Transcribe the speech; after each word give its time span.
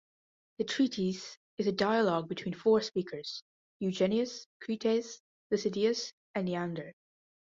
The 0.57 0.63
treatise 0.63 1.37
is 1.59 1.67
a 1.67 1.71
dialogue 1.71 2.27
between 2.27 2.55
four 2.55 2.81
speakers: 2.81 3.43
Eugenius, 3.77 4.47
Crites, 4.59 5.19
Lisideius, 5.51 6.11
and 6.33 6.45
Neander. 6.47 6.95